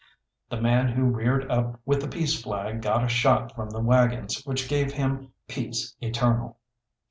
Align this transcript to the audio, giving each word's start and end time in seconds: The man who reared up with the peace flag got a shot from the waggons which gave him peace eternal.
The 0.49 0.59
man 0.59 0.87
who 0.87 1.03
reared 1.05 1.51
up 1.51 1.79
with 1.85 2.01
the 2.01 2.07
peace 2.07 2.41
flag 2.41 2.81
got 2.81 3.03
a 3.03 3.07
shot 3.07 3.53
from 3.53 3.69
the 3.69 3.81
waggons 3.81 4.41
which 4.45 4.67
gave 4.67 4.91
him 4.93 5.31
peace 5.47 5.93
eternal. 6.01 6.57